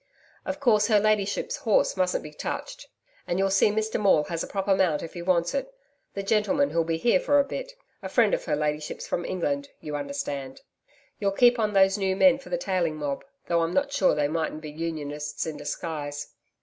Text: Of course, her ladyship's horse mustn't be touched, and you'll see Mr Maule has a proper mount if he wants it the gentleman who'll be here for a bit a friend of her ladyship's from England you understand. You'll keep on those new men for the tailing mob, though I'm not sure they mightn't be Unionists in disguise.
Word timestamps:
Of 0.45 0.59
course, 0.59 0.87
her 0.87 0.99
ladyship's 0.99 1.57
horse 1.57 1.95
mustn't 1.95 2.23
be 2.23 2.33
touched, 2.33 2.87
and 3.27 3.37
you'll 3.37 3.51
see 3.51 3.69
Mr 3.69 3.99
Maule 3.99 4.23
has 4.29 4.41
a 4.43 4.47
proper 4.47 4.75
mount 4.75 5.03
if 5.03 5.13
he 5.13 5.21
wants 5.21 5.53
it 5.53 5.71
the 6.15 6.23
gentleman 6.23 6.71
who'll 6.71 6.83
be 6.83 6.97
here 6.97 7.19
for 7.19 7.39
a 7.39 7.43
bit 7.43 7.73
a 8.01 8.09
friend 8.09 8.33
of 8.33 8.45
her 8.45 8.55
ladyship's 8.55 9.05
from 9.07 9.25
England 9.25 9.69
you 9.79 9.95
understand. 9.95 10.61
You'll 11.19 11.31
keep 11.33 11.59
on 11.59 11.73
those 11.73 11.99
new 11.99 12.15
men 12.15 12.39
for 12.39 12.49
the 12.49 12.57
tailing 12.57 12.95
mob, 12.95 13.23
though 13.45 13.61
I'm 13.61 13.75
not 13.75 13.91
sure 13.93 14.15
they 14.15 14.27
mightn't 14.27 14.61
be 14.61 14.71
Unionists 14.71 15.45
in 15.45 15.55
disguise. 15.55 16.33